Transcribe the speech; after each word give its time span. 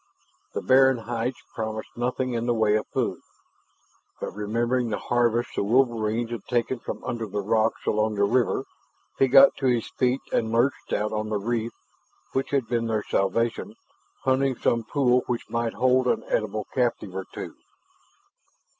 The 0.55 0.63
barren 0.63 0.97
heights 0.97 1.43
promised 1.53 1.95
nothing 1.95 2.33
in 2.33 2.47
the 2.47 2.55
way 2.55 2.75
of 2.75 2.87
food, 2.87 3.19
but 4.19 4.33
remembering 4.33 4.89
the 4.89 4.97
harvest 4.97 5.51
the 5.55 5.63
wolverines 5.63 6.31
had 6.31 6.43
taken 6.45 6.79
from 6.79 7.03
under 7.03 7.27
the 7.27 7.39
rocks 7.43 7.85
along 7.85 8.15
the 8.15 8.23
river, 8.23 8.65
he 9.19 9.27
got 9.27 9.55
to 9.57 9.67
his 9.67 9.87
feet 9.89 10.21
and 10.31 10.51
lurched 10.51 10.91
out 10.91 11.13
on 11.13 11.29
the 11.29 11.37
reef 11.37 11.73
which 12.33 12.49
had 12.49 12.67
been 12.67 12.87
their 12.87 13.03
salvation, 13.11 13.75
hunting 14.23 14.55
some 14.55 14.83
pool 14.83 15.21
which 15.27 15.47
might 15.51 15.73
hold 15.73 16.07
an 16.07 16.23
edible 16.29 16.65
captive 16.73 17.13
or 17.15 17.25
two. 17.31 17.53